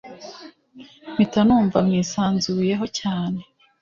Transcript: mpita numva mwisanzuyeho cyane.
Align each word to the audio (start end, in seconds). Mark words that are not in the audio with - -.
mpita 1.13 1.39
numva 1.47 1.77
mwisanzuyeho 1.85 2.85
cyane. 2.99 3.39